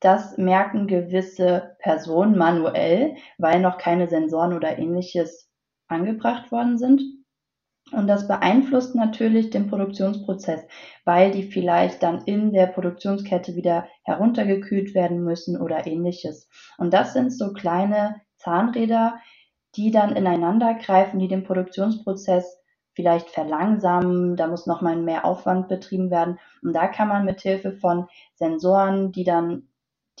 das 0.00 0.36
merken 0.36 0.86
gewisse 0.86 1.76
Personen 1.78 2.36
manuell, 2.36 3.16
weil 3.38 3.60
noch 3.60 3.78
keine 3.78 4.08
Sensoren 4.08 4.52
oder 4.52 4.78
ähnliches 4.78 5.50
angebracht 5.88 6.52
worden 6.52 6.78
sind. 6.78 7.02
Und 7.92 8.06
das 8.06 8.26
beeinflusst 8.26 8.94
natürlich 8.94 9.50
den 9.50 9.68
Produktionsprozess, 9.68 10.66
weil 11.04 11.30
die 11.30 11.44
vielleicht 11.44 12.02
dann 12.02 12.24
in 12.24 12.52
der 12.52 12.66
Produktionskette 12.66 13.56
wieder 13.56 13.86
heruntergekühlt 14.04 14.94
werden 14.94 15.22
müssen 15.22 15.60
oder 15.60 15.86
ähnliches. 15.86 16.48
Und 16.78 16.94
das 16.94 17.12
sind 17.12 17.32
so 17.32 17.52
kleine 17.52 18.20
Zahnräder, 18.38 19.20
die 19.76 19.90
dann 19.90 20.16
ineinander 20.16 20.74
greifen, 20.74 21.18
die 21.18 21.28
den 21.28 21.44
Produktionsprozess 21.44 22.63
vielleicht 22.94 23.30
verlangsamen, 23.30 24.36
da 24.36 24.46
muss 24.46 24.66
nochmal 24.66 24.96
mehr 24.96 25.24
Aufwand 25.24 25.68
betrieben 25.68 26.10
werden. 26.10 26.38
Und 26.62 26.72
da 26.72 26.86
kann 26.88 27.08
man 27.08 27.24
mit 27.24 27.40
Hilfe 27.40 27.72
von 27.72 28.06
Sensoren, 28.34 29.12
die 29.12 29.24
dann 29.24 29.68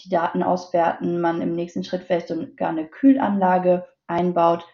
die 0.00 0.08
Daten 0.08 0.42
auswerten, 0.42 1.20
man 1.20 1.40
im 1.40 1.52
nächsten 1.52 1.84
Schritt 1.84 2.02
vielleicht 2.02 2.28
sogar 2.28 2.68
eine 2.68 2.86
Kühlanlage 2.86 3.86
einbaut, 4.06 4.66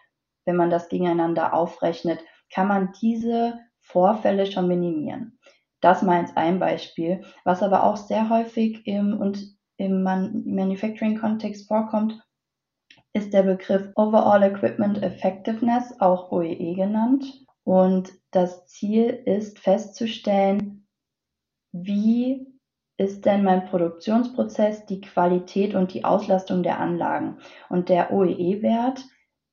wenn 0.45 0.55
man 0.55 0.69
das 0.69 0.89
gegeneinander 0.89 1.53
aufrechnet, 1.53 2.19
kann 2.51 2.67
man 2.67 2.93
diese 3.01 3.59
Vorfälle 3.79 4.45
schon 4.45 4.67
minimieren. 4.67 5.37
Das 5.79 6.01
mal 6.01 6.21
als 6.21 6.35
ein 6.37 6.59
Beispiel. 6.59 7.23
Was 7.43 7.63
aber 7.63 7.83
auch 7.83 7.97
sehr 7.97 8.29
häufig 8.29 8.85
im, 8.87 9.19
und 9.19 9.57
im 9.77 10.03
Manufacturing-Kontext 10.03 11.67
vorkommt, 11.67 12.21
ist 13.13 13.33
der 13.33 13.43
Begriff 13.43 13.89
Overall 13.95 14.43
Equipment 14.43 15.01
Effectiveness, 15.03 15.99
auch 15.99 16.31
OEE 16.31 16.53
e 16.53 16.75
genannt. 16.75 17.45
Und 17.63 18.11
das 18.31 18.67
Ziel 18.67 19.07
ist 19.25 19.59
festzustellen, 19.59 20.87
wie 21.71 22.47
ist 22.97 23.25
denn 23.25 23.43
mein 23.43 23.65
Produktionsprozess, 23.65 24.85
die 24.85 25.01
Qualität 25.01 25.73
und 25.73 25.93
die 25.93 26.05
Auslastung 26.05 26.63
der 26.63 26.79
Anlagen. 26.79 27.39
Und 27.69 27.89
der 27.89 28.11
OEE-Wert, 28.11 29.03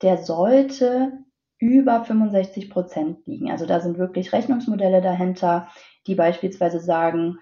der 0.02 0.18
sollte 0.18 1.12
über 1.58 2.04
65 2.04 2.70
Prozent 2.70 3.26
liegen. 3.26 3.50
Also 3.50 3.66
da 3.66 3.80
sind 3.80 3.98
wirklich 3.98 4.32
Rechnungsmodelle 4.32 5.00
dahinter, 5.00 5.68
die 6.06 6.14
beispielsweise 6.14 6.78
sagen, 6.78 7.38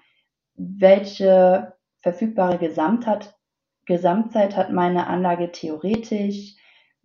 welche 0.55 1.75
verfügbare 2.01 2.59
Gesamtheit, 2.59 3.35
Gesamtzeit 3.85 4.57
hat 4.57 4.73
meine 4.73 5.07
Anlage 5.07 5.53
theoretisch, 5.53 6.57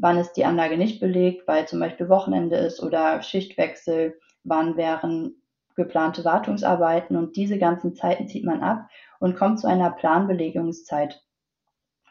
wann 0.01 0.17
ist 0.17 0.33
die 0.33 0.45
Anlage 0.45 0.77
nicht 0.77 0.99
belegt, 0.99 1.47
weil 1.47 1.67
zum 1.67 1.79
Beispiel 1.79 2.09
Wochenende 2.09 2.57
ist 2.57 2.81
oder 2.81 3.21
Schichtwechsel, 3.21 4.19
wann 4.43 4.75
wären 4.75 5.35
geplante 5.75 6.25
Wartungsarbeiten 6.25 7.15
und 7.15 7.37
diese 7.37 7.57
ganzen 7.57 7.95
Zeiten 7.95 8.27
zieht 8.27 8.43
man 8.43 8.61
ab 8.61 8.89
und 9.19 9.37
kommt 9.37 9.59
zu 9.59 9.67
einer 9.67 9.91
Planbelegungszeit. 9.91 11.23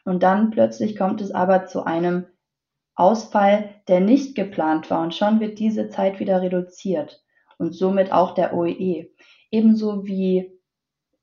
Und 0.05 0.23
dann 0.23 0.49
plötzlich 0.49 0.97
kommt 0.97 1.21
es 1.21 1.31
aber 1.31 1.67
zu 1.67 1.83
einem 1.85 2.25
Ausfall, 2.95 3.69
der 3.87 3.99
nicht 3.99 4.35
geplant 4.35 4.89
war 4.89 5.01
und 5.01 5.13
schon 5.13 5.39
wird 5.39 5.59
diese 5.59 5.89
Zeit 5.89 6.19
wieder 6.19 6.41
reduziert 6.41 7.23
und 7.57 7.73
somit 7.73 8.11
auch 8.11 8.33
der 8.33 8.53
OEE. 8.53 9.11
Ebenso 9.51 10.05
wie 10.05 10.59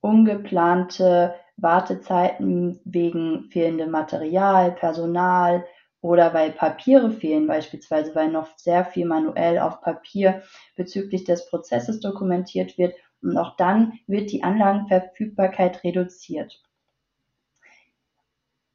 ungeplante 0.01 1.35
Wartezeiten 1.57 2.81
wegen 2.85 3.49
fehlendem 3.51 3.91
Material, 3.91 4.73
Personal 4.73 5.65
oder 6.01 6.33
weil 6.33 6.53
Papiere 6.53 7.11
fehlen, 7.11 7.47
beispielsweise 7.47 8.15
weil 8.15 8.31
noch 8.31 8.57
sehr 8.57 8.85
viel 8.85 9.07
manuell 9.07 9.59
auf 9.59 9.81
Papier 9.81 10.43
bezüglich 10.77 11.25
des 11.25 11.49
Prozesses 11.49 12.01
dokumentiert 12.01 12.79
wird 12.79 12.95
und 13.23 13.37
auch 13.37 13.57
dann 13.57 13.99
wird 14.07 14.31
die 14.31 14.45
Anlagenverfügbarkeit 14.45 15.83
reduziert. 15.83 16.63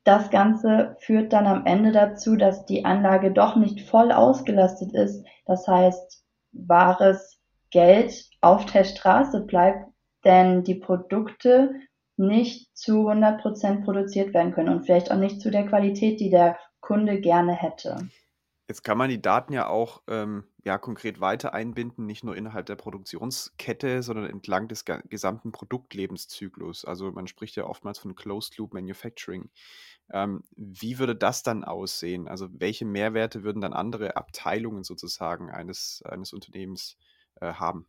Das 0.04 0.30
Ganze 0.30 0.98
führt 1.00 1.32
dann 1.32 1.48
am 1.48 1.66
Ende 1.66 1.94
dazu, 1.94 2.36
dass 2.36 2.66
die 2.66 2.84
Anlage 2.84 3.32
doch 3.32 3.56
nicht 3.56 3.88
voll 3.88 4.12
ausgelastet 4.12 4.94
ist. 4.94 5.26
Das 5.46 5.66
heißt, 5.66 6.26
wahres 6.52 7.40
Geld 7.72 8.30
auf 8.42 8.66
der 8.66 8.84
Straße 8.84 9.46
bleibt, 9.46 9.88
denn 10.26 10.64
die 10.64 10.76
Produkte 10.76 11.74
nicht 12.18 12.76
zu 12.78 13.10
100% 13.10 13.86
produziert 13.86 14.34
werden 14.34 14.54
können 14.54 14.70
und 14.70 14.86
vielleicht 14.86 15.10
auch 15.12 15.18
nicht 15.18 15.42
zu 15.42 15.50
der 15.50 15.66
Qualität, 15.66 16.20
die 16.20 16.30
der 16.30 16.58
Kunde 16.84 17.22
gerne 17.22 17.54
hätte. 17.54 18.10
Jetzt 18.68 18.84
kann 18.84 18.98
man 18.98 19.10
die 19.10 19.22
Daten 19.22 19.54
ja 19.54 19.68
auch 19.68 20.04
ähm, 20.08 20.44
ja, 20.66 20.78
konkret 20.78 21.22
weiter 21.22 21.54
einbinden, 21.54 22.06
nicht 22.06 22.26
nur 22.26 22.36
innerhalb 22.36 22.66
der 22.66 22.76
Produktionskette, 22.76 24.04
sondern 24.04 24.30
entlang 24.30 24.68
des 24.68 24.84
gesamten 24.86 25.54
Produktlebenszyklus. 25.54 26.84
Also 26.84 27.12
man 27.12 27.28
spricht 27.28 27.56
ja 27.56 27.66
oftmals 27.66 28.00
von 28.00 28.16
Closed 28.16 28.58
Loop 28.58 28.74
Manufacturing. 28.74 29.50
Ähm, 30.12 30.44
wie 30.58 31.00
würde 31.00 31.16
das 31.16 31.42
dann 31.42 31.64
aussehen? 31.64 32.28
Also 32.28 32.50
welche 32.52 32.86
Mehrwerte 32.86 33.44
würden 33.44 33.62
dann 33.62 33.74
andere 33.74 34.18
Abteilungen 34.18 34.84
sozusagen 34.84 35.52
eines, 35.52 36.04
eines 36.06 36.34
Unternehmens 36.34 36.98
äh, 37.40 37.54
haben? 37.54 37.88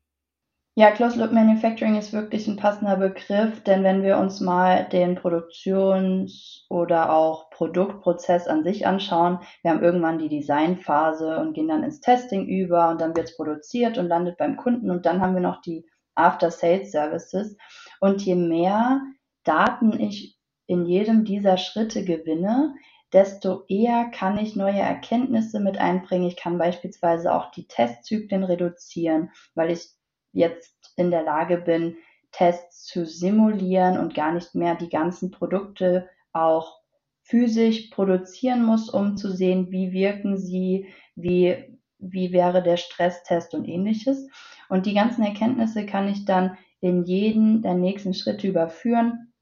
Ja, 0.77 0.91
Closed 0.91 1.17
Loop 1.19 1.31
Manufacturing 1.31 1.97
ist 1.97 2.13
wirklich 2.13 2.49
ein 2.49 2.57
passender 2.57 2.97
Begriff, 2.97 3.63
denn 3.63 3.85
wenn 3.85 4.03
wir 4.03 4.19
uns 4.19 4.41
mal 4.41 4.89
den 4.89 5.15
Produktions- 5.15 6.67
oder 6.69 7.13
auch 7.13 7.49
Produktprozess 7.51 8.49
an 8.49 8.65
sich 8.65 8.85
anschauen, 8.85 9.39
wir 9.63 9.71
haben 9.71 9.85
irgendwann 9.85 10.19
die 10.19 10.29
Designphase 10.29 11.39
und 11.39 11.53
gehen 11.53 11.69
dann 11.69 11.85
ins 11.85 12.01
Testing 12.01 12.49
über 12.49 12.91
und 12.91 13.01
dann 13.01 13.15
wird 13.15 13.29
es 13.29 13.37
produziert 13.37 13.99
und 13.99 14.09
landet 14.09 14.37
beim 14.37 14.57
Kunden 14.57 14.91
und 14.91 15.07
dann 15.07 15.21
haben 15.21 15.35
wir 15.35 15.41
noch 15.41 15.61
die 15.61 15.87
After-Sales-Services. 16.17 17.57
Und 18.01 18.23
je 18.23 18.35
mehr 18.35 19.01
Daten 19.45 20.01
ich 20.01 20.37
in 20.67 20.87
jedem 20.87 21.25
dieser 21.25 21.57
Schritte 21.57 22.05
gewinne, 22.05 22.75
desto 23.13 23.63
eher 23.69 24.07
kann 24.07 24.39
ich 24.39 24.57
neue 24.57 24.81
Erkenntnisse 24.81 25.61
mit 25.61 25.79
einbringen. 25.79 26.27
Ich 26.27 26.37
kann 26.37 26.59
beispielsweise 26.59 27.33
auch 27.33 27.53
die 27.53 27.69
Testzyklen 27.69 28.43
reduzieren, 28.43 29.31
weil 29.55 29.71
ich 29.71 29.95
jetzt 30.35 30.93
in 30.97 31.11
der 31.11 31.23
Lage 31.23 31.57
bin, 31.57 31.97
Tests 32.33 32.85
zu 32.85 33.07
simulieren 33.07 33.99
und 33.99 34.15
gar 34.15 34.33
nicht 34.33 34.55
mehr 34.55 34.75
die 34.75 34.89
ganzen 34.89 35.31
Produkte 35.31 36.09
auch 36.33 36.81
physisch 37.23 37.91
produzieren 37.91 38.65
muss, 38.65 38.91
um 38.91 39.17
zu 39.17 39.31
sehen, 39.31 39.71
wie 39.71 39.93
wirken 39.93 40.37
sie, 40.37 40.89
wie, 41.15 41.79
wie 41.99 42.33
wäre 42.33 42.63
der 42.63 42.77
Stresstest 42.77 43.55
und 43.55 43.67
ähnliches. 43.67 44.29
Und 44.69 44.87
die 44.87 44.95
ganzen 44.95 45.25
Erkenntnisse 45.25 45.87
kann 45.87 46.09
ich 46.09 46.25
dann 46.25 46.59
in 46.81 47.05
jeden 47.05 47.63
der 47.63 47.75
nächsten 47.75 48.13
Schritte 48.13 48.49
überführen 48.49 49.33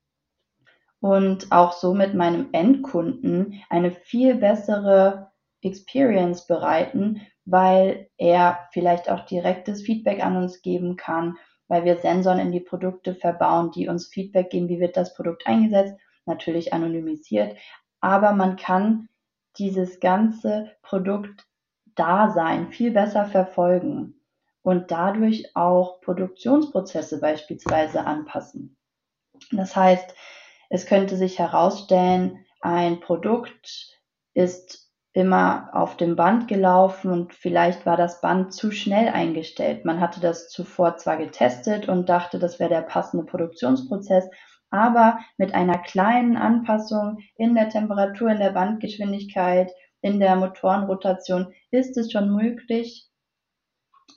und 1.01 1.51
auch 1.51 1.73
somit 1.73 2.15
meinem 2.15 2.51
Endkunden 2.53 3.61
eine 3.69 3.91
viel 3.91 4.37
bessere 4.37 5.33
Experience 5.61 6.47
bereiten, 6.47 7.21
weil 7.45 8.09
er 8.17 8.69
vielleicht 8.73 9.11
auch 9.11 9.27
direktes 9.27 9.83
Feedback 9.83 10.25
an 10.25 10.37
uns 10.37 10.63
geben 10.63 10.97
kann, 10.97 11.37
weil 11.69 11.85
wir 11.85 11.97
Sensoren 11.97 12.39
in 12.39 12.53
die 12.53 12.61
Produkte 12.61 13.15
verbauen, 13.15 13.71
die 13.71 13.89
uns 13.89 14.09
Feedback 14.09 14.51
geben, 14.51 14.69
wie 14.69 14.81
wird 14.81 14.97
das 14.97 15.15
Produkt 15.15 15.47
eingesetzt, 15.47 15.95
natürlich 16.27 16.73
anonymisiert, 16.73 17.57
aber 18.01 18.33
man 18.33 18.57
kann 18.57 19.09
dieses 19.59 20.01
ganze 20.01 20.71
Produkt 20.83 21.47
Dasein 21.95 22.73
viel 22.73 22.91
besser 22.91 23.27
verfolgen 23.27 24.21
und 24.63 24.91
dadurch 24.91 25.55
auch 25.55 26.01
Produktionsprozesse 26.01 27.21
beispielsweise 27.21 28.05
anpassen. 28.05 28.77
Das 29.51 29.77
heißt, 29.77 30.15
es 30.71 30.87
könnte 30.87 31.17
sich 31.17 31.39
herausstellen, 31.39 32.45
ein 32.61 33.01
Produkt 33.01 34.01
ist 34.35 34.82
immer 35.15 35.69
auf 35.73 35.97
dem 35.97 36.17
Band 36.17 36.49
gelaufen 36.49 37.11
und 37.11 37.35
vielleicht 37.35 37.85
war 37.85 37.97
das 37.97 38.21
Band 38.21 38.55
zu 38.55 38.71
schnell 38.71 39.09
eingestellt. 39.09 39.85
Man 39.85 40.01
hatte 40.01 40.21
das 40.21 40.49
zuvor 40.49 40.97
zwar 40.97 41.19
getestet 41.19 41.89
und 41.89 42.09
dachte, 42.09 42.39
das 42.39 42.59
wäre 42.59 42.71
der 42.71 42.83
passende 42.83 43.27
Produktionsprozess, 43.27 44.29
aber 44.71 45.19
mit 45.37 45.55
einer 45.55 45.79
kleinen 45.79 46.37
Anpassung 46.37 47.19
in 47.37 47.55
der 47.55 47.69
Temperatur, 47.69 48.31
in 48.31 48.39
der 48.39 48.53
Bandgeschwindigkeit, 48.53 49.71
in 50.01 50.19
der 50.19 50.35
Motorenrotation 50.37 51.53
ist 51.71 51.97
es 51.99 52.11
schon 52.11 52.35
möglich, 52.35 53.09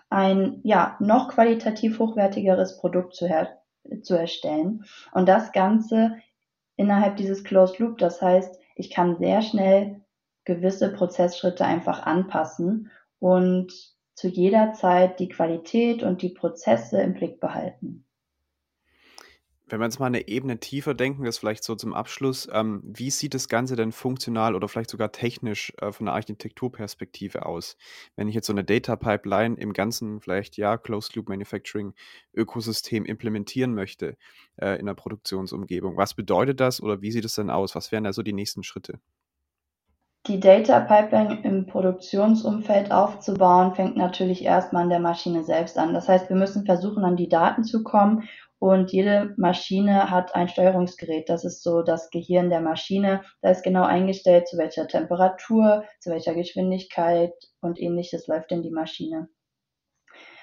ein 0.09 0.61
ja 0.63 0.95
noch 0.99 1.29
qualitativ 1.29 1.99
hochwertigeres 1.99 2.77
Produkt 2.77 3.15
zu, 3.15 3.27
her 3.27 3.57
zu 4.01 4.15
erstellen. 4.15 4.85
Und 5.11 5.27
das 5.27 5.51
Ganze 5.51 6.15
innerhalb 6.77 7.17
dieses 7.17 7.43
Closed 7.43 7.79
Loop. 7.79 7.97
Das 7.97 8.21
heißt, 8.21 8.59
ich 8.75 8.91
kann 8.91 9.17
sehr 9.17 9.41
schnell 9.41 10.04
gewisse 10.45 10.93
Prozessschritte 10.93 11.65
einfach 11.65 12.03
anpassen 12.03 12.91
und 13.19 13.73
zu 14.13 14.29
jeder 14.29 14.73
Zeit 14.73 15.19
die 15.19 15.27
Qualität 15.27 16.03
und 16.03 16.21
die 16.21 16.29
Prozesse 16.29 17.01
im 17.01 17.13
Blick 17.13 17.39
behalten. 17.39 18.05
Wenn 19.67 19.79
wir 19.79 19.85
jetzt 19.85 19.99
mal 19.99 20.05
eine 20.05 20.27
Ebene 20.27 20.59
tiefer 20.59 20.93
denken, 20.93 21.23
das 21.23 21.39
vielleicht 21.39 21.63
so 21.63 21.73
zum 21.73 21.95
Abschluss, 21.95 22.47
ähm, 22.53 22.83
wie 22.85 23.09
sieht 23.09 23.33
das 23.33 23.49
Ganze 23.49 23.75
denn 23.75 23.91
funktional 23.91 24.53
oder 24.53 24.67
vielleicht 24.67 24.91
sogar 24.91 25.11
technisch 25.11 25.73
äh, 25.81 25.91
von 25.91 26.05
der 26.05 26.13
Architekturperspektive 26.13 27.47
aus? 27.47 27.75
Wenn 28.15 28.27
ich 28.27 28.35
jetzt 28.35 28.45
so 28.45 28.53
eine 28.53 28.63
Data 28.63 28.95
Pipeline 28.95 29.55
im 29.57 29.73
ganzen 29.73 30.21
vielleicht 30.21 30.57
ja 30.57 30.77
Closed 30.77 31.15
Loop 31.15 31.29
Manufacturing 31.29 31.95
Ökosystem 32.35 33.05
implementieren 33.05 33.73
möchte 33.73 34.17
äh, 34.57 34.79
in 34.79 34.85
der 34.85 34.93
Produktionsumgebung, 34.93 35.97
was 35.97 36.13
bedeutet 36.13 36.59
das 36.59 36.79
oder 36.79 37.01
wie 37.01 37.11
sieht 37.11 37.25
es 37.25 37.33
denn 37.33 37.49
aus? 37.49 37.73
Was 37.73 37.91
wären 37.91 38.03
da 38.03 38.13
so 38.13 38.21
die 38.21 38.33
nächsten 38.33 38.61
Schritte? 38.61 38.99
Die 40.27 40.39
Data 40.39 40.79
Pipeline 40.79 41.43
im 41.43 41.67
Produktionsumfeld 41.67 42.91
aufzubauen, 42.91 43.75
fängt 43.75 43.95
natürlich 43.95 44.43
erstmal 44.43 44.83
an 44.83 44.89
der 44.89 44.99
Maschine 44.99 45.43
selbst 45.43 45.77
an. 45.77 45.93
Das 45.93 46.09
heißt, 46.09 46.29
wir 46.29 46.35
müssen 46.35 46.65
versuchen, 46.65 47.03
an 47.03 47.15
die 47.15 47.29
Daten 47.29 47.63
zu 47.63 47.83
kommen 47.83 48.27
und 48.57 48.91
jede 48.91 49.35
Maschine 49.37 50.09
hat 50.09 50.33
ein 50.33 50.47
Steuerungsgerät. 50.47 51.29
Das 51.29 51.45
ist 51.45 51.61
so 51.61 51.83
das 51.83 52.09
Gehirn 52.09 52.49
der 52.49 52.61
Maschine. 52.61 53.21
Da 53.43 53.51
ist 53.51 53.63
genau 53.63 53.83
eingestellt, 53.83 54.47
zu 54.47 54.57
welcher 54.57 54.87
Temperatur, 54.87 55.83
zu 55.99 56.09
welcher 56.09 56.33
Geschwindigkeit 56.33 57.33
und 57.61 57.79
ähnliches 57.79 58.25
läuft 58.25 58.49
denn 58.49 58.63
die 58.63 58.71
Maschine. 58.71 59.29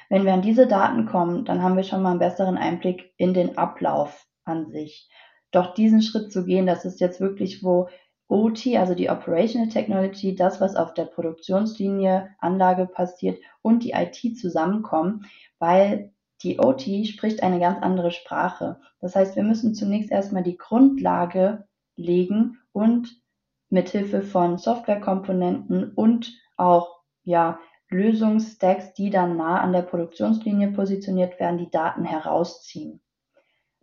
Wenn 0.09 0.25
wir 0.25 0.33
an 0.33 0.43
diese 0.43 0.69
Daten 0.69 1.07
kommen, 1.07 1.45
dann 1.45 1.61
haben 1.61 1.75
wir 1.75 1.83
schon 1.83 2.03
mal 2.03 2.11
einen 2.11 2.21
besseren 2.21 2.57
Einblick 2.57 3.13
in 3.17 3.35
den 3.35 3.59
Ablauf 3.59 4.27
an 4.45 4.71
sich. 4.71 5.11
Doch 5.51 5.75
diesen 5.75 6.03
Schritt 6.03 6.33
zu 6.33 6.45
gehen, 6.45 6.67
das 6.67 6.85
ist 6.85 7.01
jetzt 7.01 7.21
wirklich, 7.21 7.65
wo 7.65 7.89
OT, 8.33 8.67
also 8.79 8.95
die 8.95 9.11
Operational 9.11 9.69
Technology, 9.69 10.35
das, 10.35 10.59
was 10.59 10.75
auf 10.75 10.95
der 10.95 11.05
Produktionslinie, 11.05 12.31
Anlage 12.39 12.87
passiert 12.87 13.39
und 13.61 13.85
die 13.85 13.91
IT 13.91 14.39
zusammenkommen, 14.39 15.27
weil 15.59 16.15
die 16.43 16.59
OT 16.59 17.07
spricht 17.07 17.43
eine 17.43 17.61
ganz 17.61 17.83
andere 17.83 18.11
Sprache. 18.11 18.81
Das 19.01 19.15
heißt, 19.15 19.37
wir 19.37 19.43
müssen 19.43 19.75
zunächst 19.75 20.11
erstmal 20.11 20.43
die 20.43 20.57
Grundlage 20.57 21.67
legen 21.97 22.59
und 22.73 23.21
mithilfe 23.69 24.23
von 24.23 24.57
Softwarekomponenten 24.57 25.93
und 25.93 26.33
auch 26.57 27.03
ja, 27.25 27.59
Lösungsstacks, 27.91 28.95
die 28.95 29.11
dann 29.11 29.37
nah 29.37 29.61
an 29.61 29.75
der 29.75 29.83
Produktionslinie 29.83 30.73
positioniert 30.73 31.39
werden, 31.39 31.59
die 31.59 31.71
Daten 31.71 32.07
herausziehen. 32.07 33.03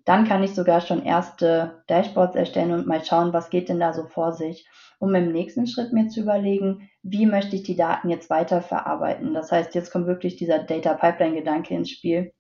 Dann 0.10 0.28
kann 0.28 0.42
ich 0.42 0.56
sogar 0.56 0.82
schon 0.82 1.04
erste 1.04 1.84
Dashboards 1.86 2.36
erstellen 2.36 2.72
und 2.72 2.88
mal 2.88 3.06
schauen, 3.06 3.32
was 3.32 3.52
geht 3.52 3.70
denn 3.70 3.80
da 3.80 3.94
so 3.94 4.08
vor 4.08 4.34
sich, 4.34 4.68
um 4.98 5.14
im 5.14 5.32
nächsten 5.32 5.68
Schritt 5.68 5.94
mir 5.94 6.08
zu 6.08 6.22
überlegen, 6.22 6.90
wie 7.04 7.28
möchte 7.28 7.56
ich 7.56 7.62
die 7.62 7.76
Daten 7.76 8.10
jetzt 8.10 8.28
weiterverarbeiten. 8.32 9.36
Das 9.36 9.52
heißt, 9.52 9.76
jetzt 9.76 9.92
kommt 9.92 10.08
wirklich 10.08 10.36
dieser 10.36 10.64
Data 10.64 10.96
Pipeline 10.96 11.36
Gedanke 11.36 11.76
ins 11.76 11.92
Spiel. 11.92 12.34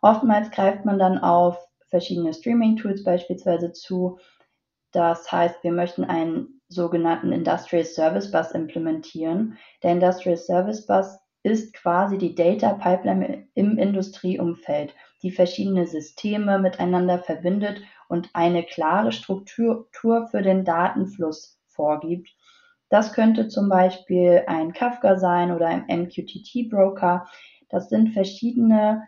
Oftmals 0.00 0.50
greift 0.50 0.86
man 0.86 0.98
dann 0.98 1.18
auf 1.18 1.58
verschiedene 1.90 2.32
Streaming 2.32 2.76
Tools 2.76 3.04
beispielsweise 3.04 3.72
zu. 3.72 4.18
Das 4.92 5.30
heißt, 5.30 5.62
wir 5.62 5.72
möchten 5.72 6.04
einen 6.04 6.62
sogenannten 6.68 7.32
Industrial 7.32 7.84
Service 7.84 8.30
Bus 8.30 8.52
implementieren. 8.52 9.58
Der 9.82 9.92
Industrial 9.92 10.38
Service 10.38 10.86
Bus 10.86 11.18
ist 11.42 11.74
quasi 11.74 12.16
die 12.16 12.34
Data 12.34 12.72
Pipeline 12.72 13.46
im 13.52 13.76
Industrieumfeld, 13.76 14.94
die 15.22 15.30
verschiedene 15.30 15.86
Systeme 15.86 16.58
miteinander 16.58 17.18
verbindet 17.18 17.80
und 18.08 18.30
eine 18.32 18.62
klare 18.62 19.12
Struktur 19.12 19.88
für 20.30 20.42
den 20.42 20.64
Datenfluss 20.64 21.58
vorgibt. 21.66 22.30
Das 22.88 23.12
könnte 23.12 23.48
zum 23.48 23.68
Beispiel 23.68 24.44
ein 24.46 24.72
Kafka 24.72 25.18
sein 25.18 25.50
oder 25.50 25.66
ein 25.66 25.86
MQTT 25.88 26.70
Broker. 26.70 27.26
Das 27.68 27.88
sind 27.88 28.12
verschiedene, 28.12 29.02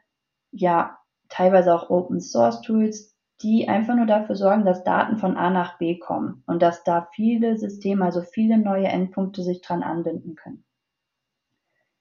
ja, 0.50 0.98
teilweise 1.28 1.74
auch 1.74 1.90
Open 1.90 2.20
Source 2.20 2.60
Tools, 2.62 3.14
die 3.40 3.68
einfach 3.68 3.94
nur 3.94 4.06
dafür 4.06 4.34
sorgen, 4.34 4.64
dass 4.64 4.82
Daten 4.82 5.16
von 5.18 5.36
A 5.36 5.50
nach 5.50 5.78
B 5.78 5.98
kommen 5.98 6.42
und 6.46 6.60
dass 6.60 6.82
da 6.82 7.08
viele 7.14 7.56
Systeme, 7.56 8.04
also 8.04 8.22
viele 8.22 8.58
neue 8.58 8.88
Endpunkte 8.88 9.42
sich 9.42 9.60
dran 9.60 9.84
anbinden 9.84 10.34
können. 10.34 10.64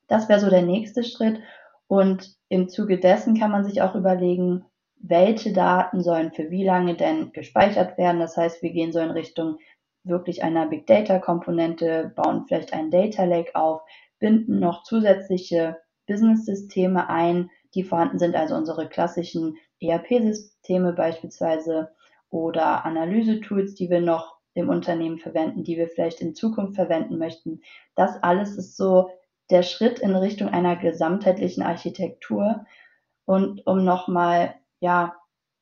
Das 0.07 0.29
wäre 0.29 0.39
so 0.39 0.49
der 0.49 0.63
nächste 0.63 1.03
Schritt. 1.03 1.39
Und 1.87 2.35
im 2.49 2.69
Zuge 2.69 2.99
dessen 2.99 3.39
kann 3.39 3.51
man 3.51 3.63
sich 3.63 3.81
auch 3.81 3.95
überlegen, 3.95 4.65
welche 4.99 5.53
Daten 5.53 6.01
sollen 6.01 6.31
für 6.31 6.49
wie 6.49 6.65
lange 6.65 6.95
denn 6.95 7.31
gespeichert 7.31 7.97
werden. 7.97 8.19
Das 8.19 8.35
heißt, 8.35 8.61
wir 8.61 8.71
gehen 8.71 8.91
so 8.91 8.99
in 8.99 9.11
Richtung 9.11 9.57
wirklich 10.03 10.43
einer 10.43 10.67
Big 10.67 10.87
Data 10.87 11.19
Komponente, 11.19 12.11
bauen 12.15 12.45
vielleicht 12.47 12.73
einen 12.73 12.91
Data 12.91 13.25
Lake 13.25 13.55
auf, 13.55 13.81
binden 14.19 14.59
noch 14.59 14.83
zusätzliche 14.83 15.77
Business-Systeme 16.07 17.09
ein, 17.09 17.49
die 17.75 17.83
vorhanden 17.83 18.17
sind, 18.17 18.35
also 18.35 18.55
unsere 18.55 18.87
klassischen 18.87 19.57
ERP-Systeme 19.81 20.93
beispielsweise 20.93 21.89
oder 22.29 22.85
Analyse-Tools, 22.85 23.75
die 23.75 23.89
wir 23.89 24.01
noch 24.01 24.37
im 24.53 24.69
Unternehmen 24.69 25.19
verwenden, 25.19 25.63
die 25.63 25.77
wir 25.77 25.87
vielleicht 25.87 26.19
in 26.19 26.33
Zukunft 26.33 26.75
verwenden 26.75 27.17
möchten. 27.17 27.61
Das 27.95 28.21
alles 28.23 28.57
ist 28.57 28.75
so 28.75 29.11
der 29.49 29.63
Schritt 29.63 29.99
in 29.99 30.15
Richtung 30.15 30.49
einer 30.49 30.75
gesamtheitlichen 30.75 31.63
Architektur. 31.63 32.65
Und 33.25 33.65
um 33.65 33.83
nochmal, 33.83 34.55
ja, 34.79 35.15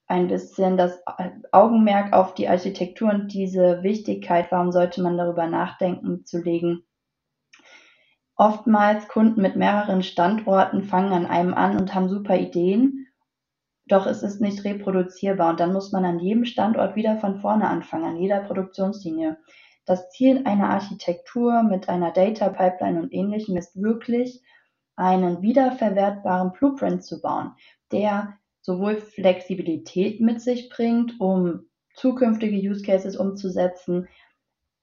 ein 0.07 0.27
bisschen 0.27 0.77
das 0.77 0.99
Augenmerk 1.51 2.13
auf 2.13 2.35
die 2.35 2.47
Architektur 2.47 3.09
und 3.09 3.33
diese 3.33 3.81
Wichtigkeit, 3.81 4.51
warum 4.51 4.71
sollte 4.71 5.01
man 5.01 5.17
darüber 5.17 5.47
nachdenken, 5.47 6.25
zu 6.25 6.41
legen. 6.41 6.83
Oftmals 8.35 9.07
Kunden 9.07 9.41
mit 9.41 9.55
mehreren 9.55 10.03
Standorten 10.03 10.83
fangen 10.83 11.13
an 11.13 11.25
einem 11.25 11.53
an 11.53 11.77
und 11.77 11.95
haben 11.95 12.09
super 12.09 12.37
Ideen, 12.37 13.07
doch 13.87 14.05
es 14.07 14.24
ist 14.24 14.41
nicht 14.41 14.63
reproduzierbar 14.63 15.51
und 15.51 15.59
dann 15.59 15.74
muss 15.74 15.91
man 15.91 16.05
an 16.05 16.19
jedem 16.19 16.45
Standort 16.45 16.95
wieder 16.95 17.17
von 17.17 17.39
vorne 17.39 17.67
anfangen, 17.67 18.05
an 18.05 18.17
jeder 18.17 18.41
Produktionslinie. 18.41 19.37
Das 19.85 20.09
Ziel 20.09 20.41
einer 20.45 20.69
Architektur 20.69 21.63
mit 21.63 21.89
einer 21.89 22.11
Data 22.11 22.50
Pipeline 22.50 23.01
und 23.01 23.13
ähnlichem 23.13 23.55
ist 23.55 23.79
wirklich, 23.79 24.41
einen 24.95 25.41
wiederverwertbaren 25.41 26.53
Blueprint 26.53 27.03
zu 27.03 27.21
bauen, 27.21 27.51
der 27.91 28.37
sowohl 28.61 28.95
Flexibilität 28.95 30.21
mit 30.21 30.41
sich 30.41 30.69
bringt, 30.69 31.19
um 31.19 31.67
zukünftige 31.93 32.57
Use 32.57 32.81
Cases 32.81 33.15
umzusetzen, 33.15 34.07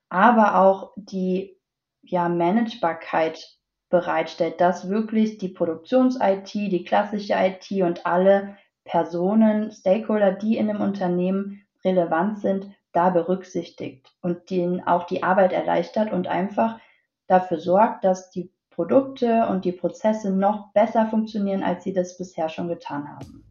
aber 0.08 0.56
auch 0.60 0.92
die 0.96 1.58
ja, 2.02 2.28
Managebarkeit 2.28 3.58
bereitstellt, 3.88 4.60
dass 4.60 4.88
wirklich 4.88 5.38
die 5.38 5.48
Produktions-IT, 5.48 6.54
die 6.54 6.84
klassische 6.84 7.34
IT 7.34 7.70
und 7.82 8.06
alle 8.06 8.56
Personen, 8.84 9.70
Stakeholder, 9.70 10.32
die 10.32 10.56
in 10.56 10.68
einem 10.68 10.80
Unternehmen 10.80 11.64
relevant 11.84 12.40
sind, 12.40 12.70
da 12.92 13.10
berücksichtigt 13.10 14.12
und 14.20 14.50
denen 14.50 14.86
auch 14.86 15.04
die 15.06 15.22
Arbeit 15.22 15.52
erleichtert 15.52 16.12
und 16.12 16.28
einfach 16.28 16.78
dafür 17.26 17.58
sorgt, 17.58 18.04
dass 18.04 18.30
die 18.30 18.50
Produkte 18.70 19.46
und 19.48 19.64
die 19.64 19.72
Prozesse 19.72 20.30
noch 20.30 20.72
besser 20.72 21.06
funktionieren, 21.08 21.62
als 21.62 21.84
sie 21.84 21.92
das 21.92 22.16
bisher 22.16 22.48
schon 22.48 22.68
getan 22.68 23.08
haben. 23.08 23.44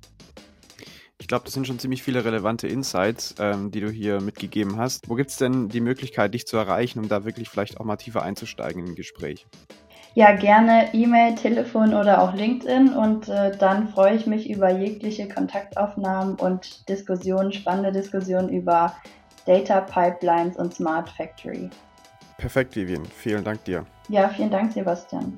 Ich 1.20 1.28
glaube, 1.28 1.46
das 1.46 1.54
sind 1.54 1.68
schon 1.68 1.80
ziemlich 1.80 2.02
viele 2.02 2.26
relevante 2.26 2.68
Insights, 2.68 3.36
ähm, 3.40 3.72
die 3.72 3.80
du 3.80 3.90
hier 3.90 4.20
mitgegeben 4.22 4.78
hast. 4.78 5.08
Wo 5.08 5.16
gibt 5.16 5.30
es 5.30 5.38
denn 5.38 5.70
die 5.70 5.80
Möglichkeit, 5.80 6.34
dich 6.34 6.48
zu 6.48 6.58
erreichen, 6.58 7.00
um 7.00 7.08
da 7.08 7.26
wirklich 7.26 7.48
vielleicht 7.48 7.80
auch 7.80 7.86
mal 7.86 7.98
tiefer 7.98 8.24
einzusteigen 8.24 8.84
in 8.84 8.92
ein 8.92 8.96
Gespräch? 8.96 9.46
Ja, 10.14 10.36
gerne 10.36 10.94
E-Mail, 10.94 11.36
Telefon 11.36 11.94
oder 11.94 12.22
auch 12.22 12.34
LinkedIn 12.34 12.94
und 12.94 13.30
äh, 13.30 13.56
dann 13.58 13.88
freue 13.88 14.16
ich 14.16 14.28
mich 14.28 14.50
über 14.50 14.70
jegliche 14.70 15.30
Kontaktaufnahmen 15.30 16.36
und 16.36 16.90
Diskussionen, 16.90 17.54
spannende 17.54 17.94
Diskussionen 17.94 18.50
über 18.50 18.94
Data 19.46 19.82
Pipelines 19.82 20.58
und 20.58 20.74
Smart 20.74 21.10
Factory. 21.10 21.70
Perfekt, 22.38 22.76
Vivian. 22.76 23.06
Vielen 23.06 23.44
Dank 23.44 23.64
dir. 23.66 23.86
Ja, 24.10 24.30
vielen 24.30 24.50
Dank, 24.50 24.74
Sebastian. 24.74 25.36